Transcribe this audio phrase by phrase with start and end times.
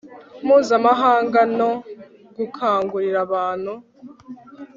[0.45, 1.71] mpuzamahanga no
[2.37, 3.73] gukangurira abantu